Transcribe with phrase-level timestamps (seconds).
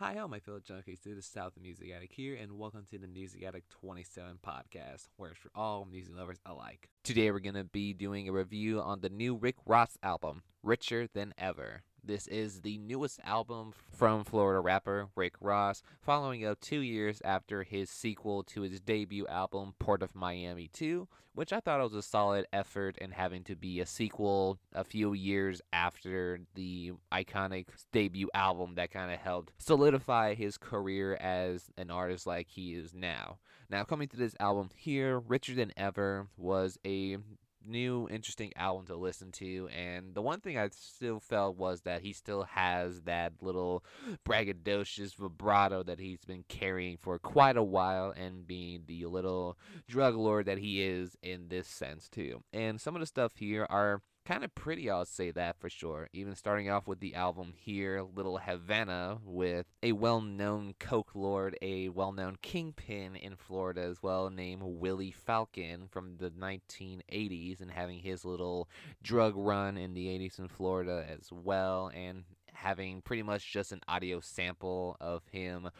[0.00, 1.02] Hi, all my fellow junkies.
[1.04, 5.08] This the South of Music Addict here, and welcome to the Music Addict 27 podcast,
[5.18, 6.88] where it's for all music lovers alike.
[7.04, 11.06] Today, we're going to be doing a review on the new Rick Ross album, Richer
[11.12, 11.82] Than Ever.
[12.02, 17.62] This is the newest album from Florida rapper Rick Ross, following up two years after
[17.62, 22.02] his sequel to his debut album, Port of Miami 2, which I thought was a
[22.02, 28.28] solid effort in having to be a sequel a few years after the iconic debut
[28.34, 33.38] album that kind of helped solidify his career as an artist like he is now.
[33.68, 37.18] Now, coming to this album here, Richer Than Ever was a
[37.66, 42.02] new interesting album to listen to and the one thing i still felt was that
[42.02, 43.84] he still has that little
[44.26, 50.14] braggadocious vibrato that he's been carrying for quite a while and being the little drug
[50.14, 52.42] lord that he is in this sense too.
[52.52, 56.08] And some of the stuff here are kind of pretty, I'll say that for sure.
[56.12, 61.56] Even starting off with the album here, Little Havana, with a well known Coke Lord,
[61.62, 67.70] a well known kingpin in Florida as well, named Willy Falcon from the 1980s, and
[67.70, 68.68] having his little
[69.02, 73.80] drug run in the 80s in Florida as well, and having pretty much just an
[73.88, 75.70] audio sample of him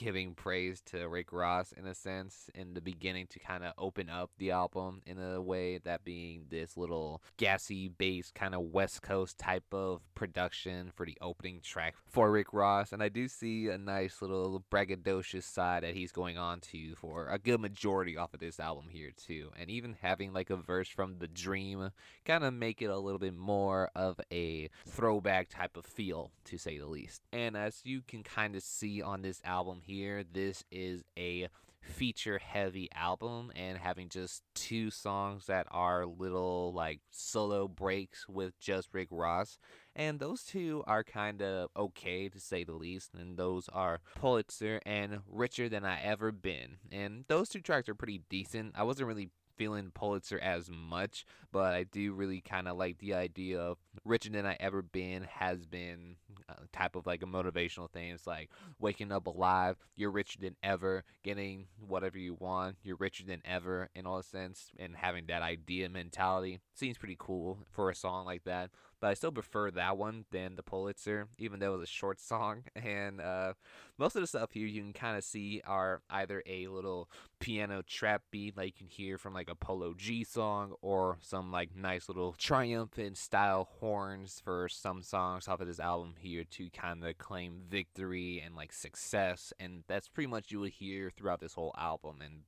[0.00, 4.08] giving praise to Rick Ross in a sense in the beginning to kind of open
[4.08, 9.02] up the album in a way that being this little gassy bass kind of West
[9.02, 12.94] Coast type of production for the opening track for Rick Ross.
[12.94, 17.26] And I do see a nice little braggadocious side that he's going on to for
[17.26, 19.50] a good majority off of this album here too.
[19.60, 21.90] And even having like a verse from The Dream
[22.24, 26.56] kind of make it a little bit more of a throwback type of feel to
[26.56, 27.20] say the least.
[27.34, 30.22] And as you can kind of see on this album here.
[30.22, 31.48] This is a
[31.80, 38.58] feature heavy album and having just two songs that are little like solo breaks with
[38.60, 39.58] just Rick Ross.
[39.96, 43.10] And those two are kind of okay to say the least.
[43.18, 46.76] And those are Pulitzer and Richer Than I Ever Been.
[46.92, 48.74] And those two tracks are pretty decent.
[48.76, 49.30] I wasn't really
[49.60, 53.76] feeling Pulitzer as much, but I do really kind of like the idea of
[54.06, 56.16] richer than I ever been has been
[56.48, 58.08] uh, type of like a motivational thing.
[58.08, 63.24] It's like waking up alive, you're richer than ever, getting whatever you want, you're richer
[63.26, 67.94] than ever in all sense, and having that idea mentality seems pretty cool for a
[67.94, 68.70] song like that
[69.00, 72.20] but I still prefer that one than the Pulitzer, even though it was a short
[72.20, 72.64] song.
[72.80, 73.54] And uh,
[73.98, 77.82] most of the stuff here you can kind of see are either a little piano
[77.86, 81.74] trap beat like you can hear from like a Polo G song, or some like
[81.76, 87.04] nice little triumphant style horns for some songs off of this album here to kind
[87.04, 89.52] of claim victory and like success.
[89.60, 92.16] And that's pretty much you will hear throughout this whole album.
[92.24, 92.42] And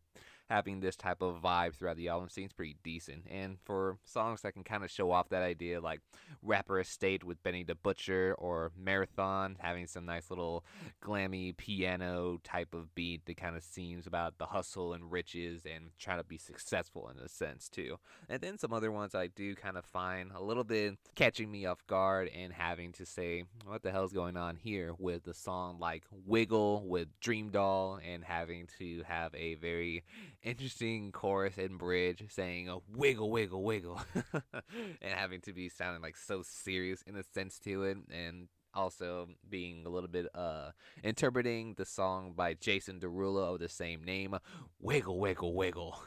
[0.51, 3.25] having this type of vibe throughout the album seems pretty decent.
[3.31, 6.01] And for songs that can kind of show off that idea, like
[6.43, 10.65] Rapper Estate with Benny the Butcher or Marathon, having some nice little
[11.03, 15.91] glammy piano type of beat that kind of seems about the hustle and riches and
[15.99, 17.99] trying to be successful in a sense too.
[18.29, 21.67] And then some other ones I do kind of find a little bit catching me
[21.67, 25.79] off guard and having to say, what the hell's going on here with the song
[25.79, 30.05] like Wiggle with DreamDoll and having to have a very
[30.43, 34.01] interesting chorus and bridge saying a wiggle, wiggle, wiggle,
[34.45, 39.29] and having to be sounding like so serious in a sense to it, and also
[39.49, 40.71] being a little bit uh
[41.05, 44.35] interpreting the song by Jason Derulo of the same name,
[44.81, 46.03] wiggle, wiggle, wiggle.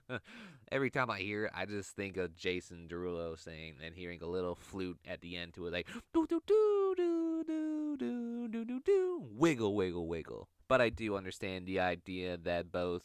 [0.72, 4.26] Every time I hear it, I just think of Jason Derulo saying and hearing a
[4.26, 7.96] little flute at the end to it, like do do do do do
[8.48, 10.48] do do do wiggle, wiggle, wiggle.
[10.74, 13.04] But I do understand the idea that both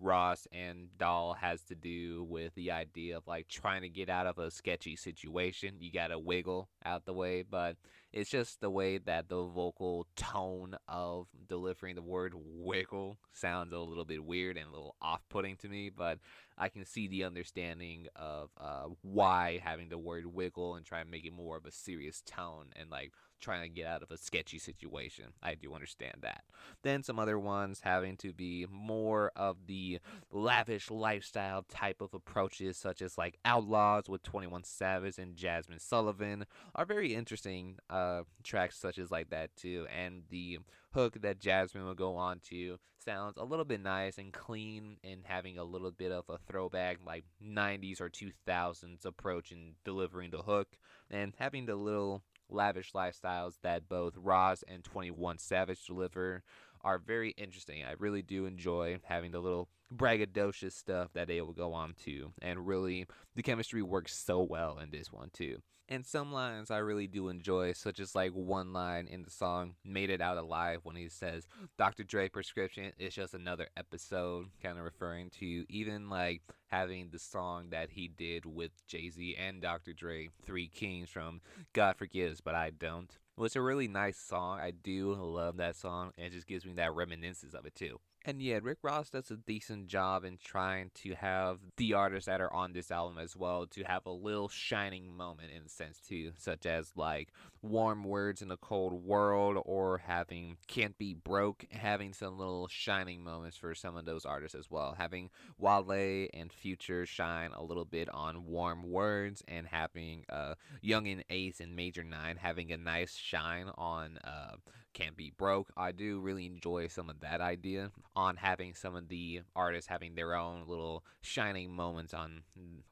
[0.00, 4.26] Ross and Doll has to do with the idea of like trying to get out
[4.26, 5.74] of a sketchy situation.
[5.80, 7.76] You gotta wiggle out the way, but
[8.10, 13.78] it's just the way that the vocal tone of delivering the word wiggle sounds a
[13.78, 16.20] little bit weird and a little off putting to me, but
[16.56, 21.10] I can see the understanding of uh, why having the word wiggle and try to
[21.10, 24.18] make it more of a serious tone and like trying to get out of a
[24.18, 25.26] sketchy situation.
[25.42, 26.44] I do understand that.
[26.82, 29.98] Then some other ones having to be more of the
[30.30, 36.46] lavish lifestyle type of approaches, such as like Outlawz with 21 Savage and Jazmine Sullivan,
[36.74, 39.86] are very interesting uh, tracks, such as like that too.
[39.96, 40.60] And the
[40.92, 45.22] hook that Jazmine will go on to sounds a little bit nice and clean and
[45.24, 50.42] having a little bit of a throwback like 90s or 2000s approach in delivering the
[50.42, 50.68] hook
[51.10, 56.42] and having the little lavish lifestyles that both Ross and 21 Savage deliver
[56.82, 57.84] are very interesting.
[57.84, 62.32] I really do enjoy having the little braggadocious stuff that they will go on to,
[62.40, 65.58] and really the chemistry works so well in this one too.
[65.92, 69.74] And some lines I really do enjoy, such as like one line in the song
[69.84, 71.48] Made It Out Alive when he says,
[71.78, 72.04] Dr.
[72.04, 77.70] Dre prescription is just another episode, kind of referring to even like having the song
[77.70, 79.92] that he did with Jay Z and Dr.
[79.92, 81.40] Dre, Three Kings from
[81.72, 83.18] God Forgives, but I don't.
[83.36, 84.60] Well, it's a really nice song.
[84.60, 86.12] I do love that song.
[86.16, 87.98] And it just gives me that reminiscence of it too.
[88.24, 92.42] And yeah, Rick Ross does a decent job in trying to have the artists that
[92.42, 96.32] are on this album as well to have a little shining moment in sense too,
[96.38, 97.28] such as like
[97.62, 103.24] warm words in a cold world or having can't be broke, having some little shining
[103.24, 104.94] moments for some of those artists as well.
[104.98, 110.54] Having Wale and Future shine a little bit on warm words and having uh
[110.84, 114.56] Yungeen Ace and Major Nine having a nice shine on uh
[114.92, 115.72] can't be broke.
[115.76, 120.14] I do really enjoy some of that idea on having some of the artists having
[120.14, 122.42] their own little shining moments on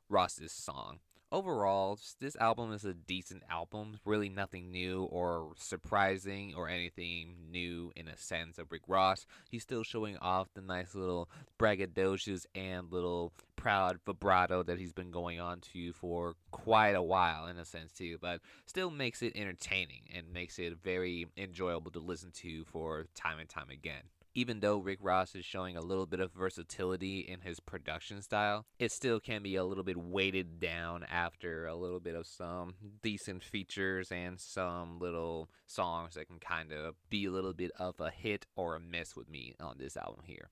[0.09, 1.01] Ross's song
[1.31, 3.99] overall, this album is a decent album.
[4.05, 9.27] Really nothing new or surprising or anything new in a sense of Rick Ross.
[9.51, 11.29] He's still showing off the nice little
[11.59, 17.47] braggadocious and little proud vibrato that he's been going on to for quite a while
[17.47, 21.99] in a sense too, but still makes it entertaining and makes it very enjoyable to
[21.99, 24.03] listen to for time and time again
[24.39, 28.67] even though Rick Ross is showing a little bit of versatility in his production style,
[28.79, 32.75] it still can be a little bit weighted down after a little bit of some
[33.03, 37.99] decent features and some little songs that can kind of be a little bit of
[37.99, 40.51] a hit or a miss with me on this album here.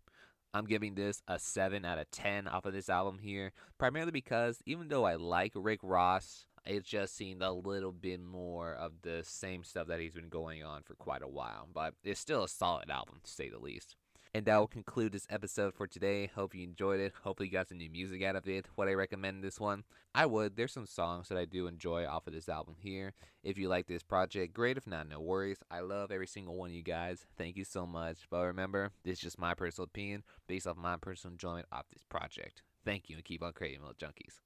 [0.53, 4.65] I'm giving this a 7 out of 10 off of this album here, primarily because
[4.67, 9.23] even though I like Rick Ross, it just seemed a little bit more of the
[9.25, 11.69] same stuff that he's been going on for quite a while.
[11.73, 13.97] But it's still a solid album, to say the least.
[14.35, 16.31] And that will conclude this episode for today.
[16.35, 17.15] Hope you enjoyed it.
[17.23, 18.67] Hopefully, you got some new music out of it.
[18.77, 19.85] Would I recommend this one?
[20.15, 20.57] I would.
[20.57, 23.15] There's some songs that I do enjoy off of this album here.
[23.43, 24.77] If you like this project, great.
[24.77, 25.59] If not, no worries.
[25.71, 27.25] I love every single one of you guys.
[27.39, 28.27] Thank you so much.
[28.31, 32.03] But remember, this is just my personal opinion based off my personal enjoyment of this
[32.07, 32.61] project.
[32.85, 34.46] Thank you and keep on creating little junkies.